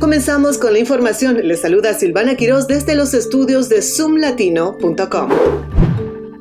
[0.00, 1.46] Comenzamos con la información.
[1.46, 5.79] Les saluda Silvana Quiroz desde los estudios de zoomlatino.com.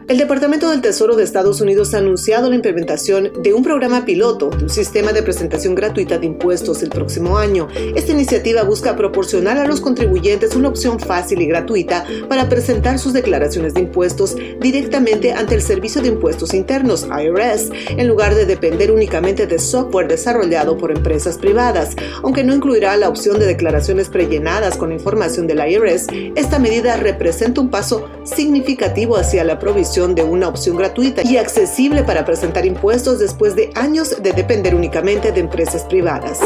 [0.10, 4.50] El Departamento del Tesoro de Estados Unidos ha anunciado la implementación de un programa piloto
[4.50, 7.68] de un sistema de presentación gratuita de impuestos el próximo año.
[7.96, 13.14] Esta iniciativa busca proporcionar a los contribuyentes una opción fácil y gratuita para presentar sus
[13.14, 18.92] declaraciones de impuestos directamente ante el Servicio de Impuestos Internos, IRS, en lugar de depender
[18.92, 21.96] únicamente de software desarrollado por empresas privadas.
[22.24, 27.62] Aunque no incluirá la opción de declaraciones prellenadas con información del IRS, esta medida representa
[27.62, 33.20] un paso significativo hacia la provisión de una opción gratuita y accesible para presentar impuestos
[33.20, 36.40] después de años de depender únicamente de empresas privadas.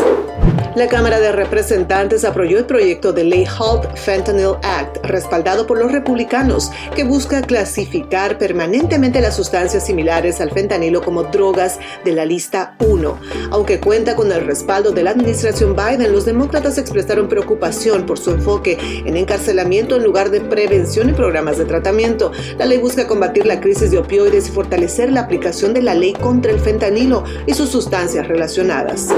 [0.75, 5.91] La Cámara de Representantes aprobó el proyecto de ley Halt Fentanyl Act, respaldado por los
[5.91, 12.75] republicanos, que busca clasificar permanentemente las sustancias similares al fentanilo como drogas de la lista
[12.79, 13.19] 1.
[13.51, 18.31] Aunque cuenta con el respaldo de la administración Biden, los demócratas expresaron preocupación por su
[18.31, 22.31] enfoque en encarcelamiento en lugar de prevención y programas de tratamiento.
[22.57, 26.13] La ley busca combatir la crisis de opioides y fortalecer la aplicación de la ley
[26.13, 29.09] contra el fentanilo y sus sustancias relacionadas.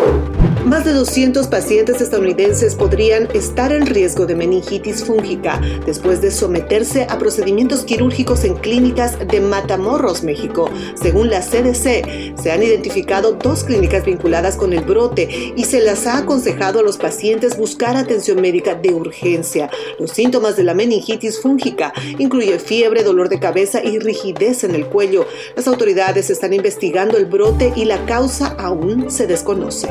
[0.66, 7.08] Más de 200 pacientes estadounidenses podrían estar en riesgo de meningitis fúngica después de someterse
[7.10, 10.70] a procedimientos quirúrgicos en clínicas de Matamoros, México.
[10.96, 16.08] Según la CDC, se han identificado dos clínicas vinculadas con el brote y se las
[16.08, 19.70] ha aconsejado a los pacientes buscar atención médica de urgencia.
[20.00, 24.86] Los síntomas de la meningitis fúngica incluyen fiebre, dolor de cabeza y rigidez en el
[24.88, 25.26] cuello.
[25.56, 29.88] Las autoridades están investigando el brote y la causa aún se desconoce.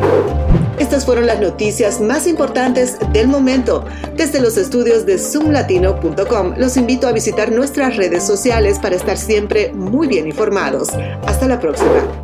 [0.78, 3.84] Estas fueron las noticias más importantes del momento.
[4.16, 9.72] Desde los estudios de zoomlatino.com los invito a visitar nuestras redes sociales para estar siempre
[9.74, 10.88] muy bien informados.
[11.26, 12.23] Hasta la próxima.